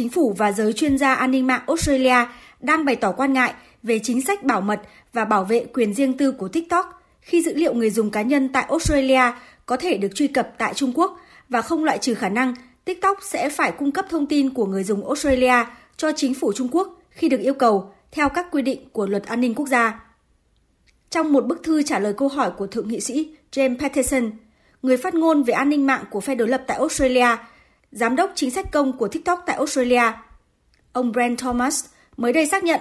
chính 0.00 0.10
phủ 0.10 0.34
và 0.38 0.52
giới 0.52 0.72
chuyên 0.72 0.98
gia 0.98 1.14
an 1.14 1.30
ninh 1.30 1.46
mạng 1.46 1.62
Australia 1.66 2.16
đang 2.60 2.84
bày 2.84 2.96
tỏ 2.96 3.12
quan 3.12 3.32
ngại 3.32 3.54
về 3.82 3.98
chính 4.02 4.22
sách 4.22 4.42
bảo 4.42 4.60
mật 4.60 4.80
và 5.12 5.24
bảo 5.24 5.44
vệ 5.44 5.64
quyền 5.74 5.94
riêng 5.94 6.16
tư 6.16 6.32
của 6.32 6.48
TikTok 6.48 7.02
khi 7.20 7.42
dữ 7.42 7.54
liệu 7.54 7.74
người 7.74 7.90
dùng 7.90 8.10
cá 8.10 8.22
nhân 8.22 8.48
tại 8.48 8.66
Australia 8.68 9.22
có 9.66 9.76
thể 9.76 9.96
được 9.96 10.08
truy 10.14 10.26
cập 10.28 10.52
tại 10.58 10.74
Trung 10.74 10.92
Quốc 10.94 11.20
và 11.48 11.62
không 11.62 11.84
loại 11.84 11.98
trừ 11.98 12.14
khả 12.14 12.28
năng 12.28 12.54
TikTok 12.84 13.18
sẽ 13.22 13.48
phải 13.48 13.72
cung 13.72 13.92
cấp 13.92 14.06
thông 14.10 14.26
tin 14.26 14.50
của 14.50 14.66
người 14.66 14.84
dùng 14.84 15.06
Australia 15.06 15.64
cho 15.96 16.12
chính 16.16 16.34
phủ 16.34 16.52
Trung 16.52 16.68
Quốc 16.72 16.98
khi 17.10 17.28
được 17.28 17.40
yêu 17.40 17.54
cầu 17.54 17.92
theo 18.12 18.28
các 18.28 18.46
quy 18.50 18.62
định 18.62 18.88
của 18.92 19.06
luật 19.06 19.26
an 19.26 19.40
ninh 19.40 19.54
quốc 19.54 19.68
gia. 19.68 20.00
Trong 21.10 21.32
một 21.32 21.46
bức 21.46 21.62
thư 21.62 21.82
trả 21.82 21.98
lời 21.98 22.14
câu 22.16 22.28
hỏi 22.28 22.50
của 22.58 22.66
Thượng 22.66 22.88
nghị 22.88 23.00
sĩ 23.00 23.36
James 23.52 23.78
Patterson, 23.78 24.30
người 24.82 24.96
phát 24.96 25.14
ngôn 25.14 25.42
về 25.42 25.54
an 25.54 25.68
ninh 25.68 25.86
mạng 25.86 26.04
của 26.10 26.20
phe 26.20 26.34
đối 26.34 26.48
lập 26.48 26.62
tại 26.66 26.78
Australia, 26.78 27.36
giám 27.92 28.16
đốc 28.16 28.32
chính 28.34 28.50
sách 28.50 28.72
công 28.72 28.98
của 28.98 29.08
TikTok 29.08 29.42
tại 29.46 29.56
Australia, 29.56 30.12
ông 30.92 31.12
Brent 31.12 31.38
Thomas 31.38 31.84
mới 32.16 32.32
đây 32.32 32.46
xác 32.46 32.64
nhận 32.64 32.80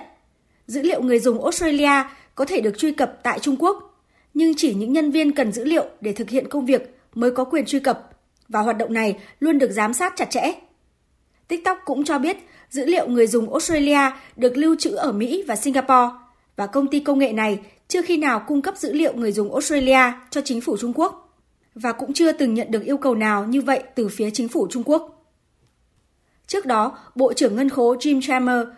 dữ 0.68 0.82
liệu 0.82 1.02
người 1.02 1.20
dùng 1.20 1.44
Australia 1.44 2.04
có 2.36 2.46
thể 2.46 2.62
được 2.62 2.78
truy 2.78 2.92
cập 2.92 3.20
tại 3.24 3.40
Trung 3.40 3.56
Quốc, 3.60 4.04
nhưng 4.34 4.54
chỉ 4.56 4.74
những 4.74 4.94
nhân 4.94 5.12
viên 5.12 5.32
cần 5.32 5.52
dữ 5.52 5.64
liệu 5.64 5.86
để 6.02 6.14
thực 6.14 6.30
hiện 6.30 6.50
công 6.50 6.66
việc 6.66 7.00
mới 7.14 7.32
có 7.32 7.44
quyền 7.44 7.66
truy 7.66 7.80
cập 7.80 8.10
và 8.48 8.62
hoạt 8.62 8.78
động 8.78 8.94
này 8.94 9.18
luôn 9.40 9.60
được 9.60 9.72
giám 9.72 9.94
sát 9.94 10.14
chặt 10.16 10.30
chẽ. 10.30 10.52
TikTok 11.48 11.78
cũng 11.86 12.06
cho 12.06 12.20
biết 12.20 12.38
dữ 12.70 12.86
liệu 12.86 13.08
người 13.08 13.28
dùng 13.28 13.52
Australia 13.52 14.12
được 14.36 14.58
lưu 14.58 14.76
trữ 14.80 14.92
ở 14.92 15.12
Mỹ 15.12 15.44
và 15.48 15.56
Singapore 15.56 16.16
và 16.56 16.68
công 16.68 16.88
ty 16.88 17.00
công 17.00 17.20
nghệ 17.20 17.34
này 17.34 17.60
chưa 17.88 18.02
khi 18.02 18.18
nào 18.18 18.44
cung 18.48 18.62
cấp 18.62 18.78
dữ 18.78 18.94
liệu 18.94 19.14
người 19.14 19.32
dùng 19.32 19.52
Australia 19.52 20.12
cho 20.30 20.42
chính 20.46 20.62
phủ 20.62 20.78
Trung 20.78 20.94
Quốc 20.96 21.29
và 21.82 21.92
cũng 21.92 22.14
chưa 22.14 22.32
từng 22.32 22.54
nhận 22.54 22.72
được 22.72 22.84
yêu 22.84 22.98
cầu 22.98 23.16
nào 23.16 23.46
như 23.46 23.62
vậy 23.62 23.84
từ 23.96 24.08
phía 24.08 24.30
chính 24.30 24.48
phủ 24.48 24.68
Trung 24.70 24.84
Quốc. 24.86 25.26
Trước 26.48 26.66
đó, 26.66 26.98
Bộ 27.16 27.34
trưởng 27.34 27.56
Ngân 27.56 27.70
khố 27.70 27.96
Jim 27.96 28.22
Chalmers 28.22 28.70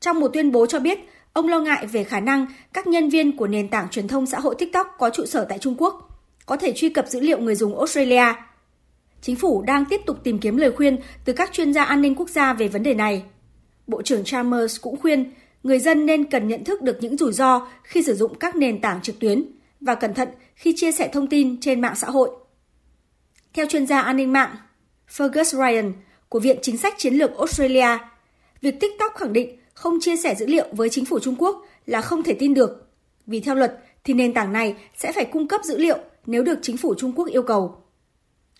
trong 0.00 0.20
một 0.20 0.28
tuyên 0.28 0.52
bố 0.52 0.66
cho 0.66 0.80
biết 0.80 0.98
ông 1.32 1.48
lo 1.48 1.60
ngại 1.60 1.86
về 1.86 2.04
khả 2.04 2.20
năng 2.20 2.46
các 2.72 2.86
nhân 2.86 3.08
viên 3.08 3.36
của 3.36 3.46
nền 3.46 3.68
tảng 3.68 3.88
truyền 3.88 4.08
thông 4.08 4.26
xã 4.26 4.40
hội 4.40 4.54
TikTok 4.58 4.86
có 4.98 5.10
trụ 5.10 5.26
sở 5.26 5.44
tại 5.44 5.58
Trung 5.58 5.74
Quốc 5.78 6.20
có 6.46 6.56
thể 6.56 6.72
truy 6.76 6.88
cập 6.88 7.08
dữ 7.08 7.20
liệu 7.20 7.38
người 7.38 7.54
dùng 7.54 7.78
Australia. 7.78 8.24
Chính 9.22 9.36
phủ 9.36 9.62
đang 9.62 9.84
tiếp 9.84 10.00
tục 10.06 10.16
tìm 10.24 10.38
kiếm 10.38 10.56
lời 10.56 10.72
khuyên 10.72 10.98
từ 11.24 11.32
các 11.32 11.52
chuyên 11.52 11.72
gia 11.72 11.84
an 11.84 12.02
ninh 12.02 12.14
quốc 12.14 12.30
gia 12.30 12.52
về 12.52 12.68
vấn 12.68 12.82
đề 12.82 12.94
này. 12.94 13.22
Bộ 13.86 14.02
trưởng 14.02 14.24
Chalmers 14.24 14.80
cũng 14.80 15.00
khuyên 15.00 15.32
người 15.62 15.78
dân 15.78 16.06
nên 16.06 16.24
cần 16.24 16.48
nhận 16.48 16.64
thức 16.64 16.82
được 16.82 16.98
những 17.00 17.16
rủi 17.16 17.32
ro 17.32 17.68
khi 17.82 18.02
sử 18.02 18.14
dụng 18.14 18.38
các 18.38 18.56
nền 18.56 18.80
tảng 18.80 19.02
trực 19.02 19.18
tuyến 19.18 19.44
và 19.80 19.94
cẩn 19.94 20.14
thận 20.14 20.28
khi 20.54 20.72
chia 20.76 20.92
sẻ 20.92 21.08
thông 21.12 21.26
tin 21.26 21.60
trên 21.60 21.80
mạng 21.80 21.96
xã 21.96 22.10
hội. 22.10 22.30
Theo 23.52 23.66
chuyên 23.66 23.86
gia 23.86 24.00
an 24.00 24.16
ninh 24.16 24.32
mạng 24.32 24.56
Fergus 25.10 25.44
Ryan 25.44 25.92
của 26.28 26.40
Viện 26.40 26.58
Chính 26.62 26.76
sách 26.76 26.94
Chiến 26.98 27.14
lược 27.14 27.36
Australia, 27.36 27.98
việc 28.60 28.80
TikTok 28.80 29.14
khẳng 29.16 29.32
định 29.32 29.58
không 29.74 30.00
chia 30.00 30.16
sẻ 30.16 30.34
dữ 30.34 30.46
liệu 30.46 30.66
với 30.72 30.88
chính 30.88 31.04
phủ 31.04 31.18
Trung 31.18 31.36
Quốc 31.38 31.66
là 31.86 32.00
không 32.00 32.22
thể 32.22 32.34
tin 32.38 32.54
được. 32.54 32.88
Vì 33.26 33.40
theo 33.40 33.54
luật 33.54 33.78
thì 34.04 34.14
nền 34.14 34.34
tảng 34.34 34.52
này 34.52 34.76
sẽ 34.96 35.12
phải 35.12 35.24
cung 35.24 35.48
cấp 35.48 35.60
dữ 35.64 35.78
liệu 35.78 35.98
nếu 36.26 36.42
được 36.42 36.58
chính 36.62 36.76
phủ 36.76 36.94
Trung 36.94 37.12
Quốc 37.12 37.28
yêu 37.28 37.42
cầu. 37.42 37.82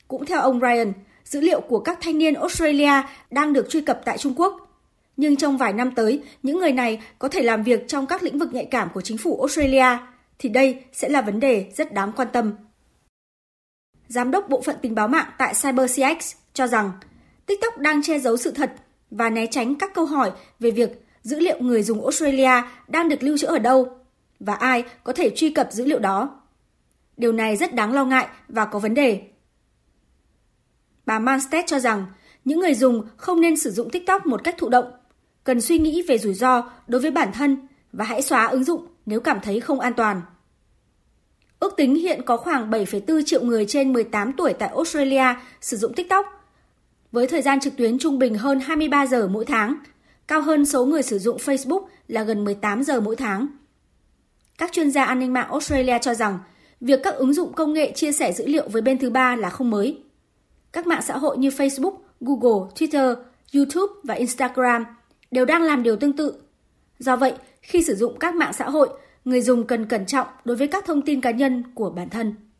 Cũng 0.08 0.26
theo 0.26 0.40
ông 0.40 0.60
Ryan, 0.60 0.92
dữ 1.24 1.40
liệu 1.40 1.60
của 1.60 1.80
các 1.80 1.98
thanh 2.00 2.18
niên 2.18 2.34
Australia 2.34 3.02
đang 3.30 3.52
được 3.52 3.70
truy 3.70 3.80
cập 3.80 4.00
tại 4.04 4.18
Trung 4.18 4.34
Quốc 4.36 4.68
nhưng 5.18 5.36
trong 5.36 5.56
vài 5.56 5.72
năm 5.72 5.90
tới, 5.90 6.22
những 6.42 6.58
người 6.58 6.72
này 6.72 7.02
có 7.18 7.28
thể 7.28 7.42
làm 7.42 7.62
việc 7.62 7.88
trong 7.88 8.06
các 8.06 8.22
lĩnh 8.22 8.38
vực 8.38 8.54
nhạy 8.54 8.64
cảm 8.64 8.88
của 8.94 9.00
chính 9.00 9.18
phủ 9.18 9.40
Australia, 9.40 9.98
thì 10.38 10.48
đây 10.48 10.84
sẽ 10.92 11.08
là 11.08 11.20
vấn 11.20 11.40
đề 11.40 11.70
rất 11.76 11.92
đáng 11.92 12.12
quan 12.16 12.28
tâm. 12.32 12.54
Giám 14.08 14.30
đốc 14.30 14.48
Bộ 14.48 14.62
phận 14.62 14.76
Tình 14.82 14.94
báo 14.94 15.08
mạng 15.08 15.26
tại 15.38 15.54
CyberCX 15.62 16.34
cho 16.54 16.66
rằng, 16.66 16.92
TikTok 17.46 17.78
đang 17.78 18.02
che 18.02 18.18
giấu 18.18 18.36
sự 18.36 18.50
thật 18.50 18.72
và 19.10 19.30
né 19.30 19.46
tránh 19.46 19.74
các 19.74 19.94
câu 19.94 20.04
hỏi 20.04 20.32
về 20.60 20.70
việc 20.70 21.06
dữ 21.22 21.40
liệu 21.40 21.58
người 21.60 21.82
dùng 21.82 22.02
Australia 22.02 22.62
đang 22.88 23.08
được 23.08 23.22
lưu 23.22 23.38
trữ 23.38 23.46
ở 23.46 23.58
đâu 23.58 23.98
và 24.40 24.54
ai 24.54 24.84
có 25.04 25.12
thể 25.12 25.30
truy 25.36 25.50
cập 25.50 25.72
dữ 25.72 25.84
liệu 25.84 25.98
đó. 25.98 26.40
Điều 27.16 27.32
này 27.32 27.56
rất 27.56 27.74
đáng 27.74 27.92
lo 27.92 28.04
ngại 28.04 28.26
và 28.48 28.64
có 28.64 28.78
vấn 28.78 28.94
đề. 28.94 29.22
Bà 31.06 31.18
Manstead 31.18 31.64
cho 31.66 31.78
rằng, 31.78 32.06
những 32.44 32.60
người 32.60 32.74
dùng 32.74 33.08
không 33.16 33.40
nên 33.40 33.56
sử 33.56 33.70
dụng 33.70 33.90
TikTok 33.90 34.26
một 34.26 34.44
cách 34.44 34.54
thụ 34.58 34.68
động, 34.68 34.92
cần 35.44 35.60
suy 35.60 35.78
nghĩ 35.78 36.02
về 36.02 36.18
rủi 36.18 36.34
ro 36.34 36.70
đối 36.86 37.00
với 37.00 37.10
bản 37.10 37.32
thân 37.32 37.68
và 37.92 38.04
hãy 38.04 38.22
xóa 38.22 38.46
ứng 38.46 38.64
dụng 38.64 38.86
nếu 39.08 39.20
cảm 39.20 39.40
thấy 39.40 39.60
không 39.60 39.80
an 39.80 39.92
toàn. 39.94 40.22
Ước 41.60 41.74
tính 41.76 41.94
hiện 41.94 42.22
có 42.24 42.36
khoảng 42.36 42.70
7,4 42.70 43.22
triệu 43.26 43.44
người 43.44 43.66
trên 43.66 43.92
18 43.92 44.32
tuổi 44.32 44.52
tại 44.52 44.68
Australia 44.68 45.24
sử 45.60 45.76
dụng 45.76 45.94
TikTok, 45.94 46.26
với 47.12 47.26
thời 47.26 47.42
gian 47.42 47.60
trực 47.60 47.76
tuyến 47.76 47.98
trung 47.98 48.18
bình 48.18 48.34
hơn 48.34 48.60
23 48.60 49.06
giờ 49.06 49.28
mỗi 49.28 49.44
tháng, 49.44 49.74
cao 50.26 50.42
hơn 50.42 50.66
số 50.66 50.86
người 50.86 51.02
sử 51.02 51.18
dụng 51.18 51.36
Facebook 51.36 51.86
là 52.08 52.22
gần 52.22 52.44
18 52.44 52.82
giờ 52.82 53.00
mỗi 53.00 53.16
tháng. 53.16 53.46
Các 54.58 54.72
chuyên 54.72 54.90
gia 54.90 55.04
an 55.04 55.18
ninh 55.18 55.32
mạng 55.32 55.50
Australia 55.50 55.98
cho 56.02 56.14
rằng 56.14 56.38
việc 56.80 57.00
các 57.02 57.14
ứng 57.14 57.34
dụng 57.34 57.52
công 57.52 57.72
nghệ 57.72 57.92
chia 57.92 58.12
sẻ 58.12 58.32
dữ 58.32 58.46
liệu 58.46 58.68
với 58.68 58.82
bên 58.82 58.98
thứ 58.98 59.10
ba 59.10 59.36
là 59.36 59.50
không 59.50 59.70
mới. 59.70 60.02
Các 60.72 60.86
mạng 60.86 61.02
xã 61.02 61.16
hội 61.16 61.38
như 61.38 61.48
Facebook, 61.48 61.96
Google, 62.20 62.70
Twitter, 62.74 63.16
YouTube 63.54 63.92
và 64.04 64.14
Instagram– 64.14 64.84
đều 65.30 65.44
đang 65.44 65.62
làm 65.62 65.82
điều 65.82 65.96
tương 65.96 66.16
tự. 66.16 66.34
Do 66.98 67.16
vậy, 67.16 67.32
khi 67.62 67.82
sử 67.82 67.94
dụng 67.94 68.18
các 68.18 68.34
mạng 68.34 68.52
xã 68.52 68.70
hội, 68.70 68.88
người 69.24 69.40
dùng 69.40 69.66
cần 69.66 69.86
cẩn 69.86 70.06
trọng 70.06 70.26
đối 70.44 70.56
với 70.56 70.68
các 70.68 70.84
thông 70.86 71.02
tin 71.02 71.20
cá 71.20 71.30
nhân 71.30 71.62
của 71.74 71.90
bản 71.90 72.10
thân. 72.10 72.34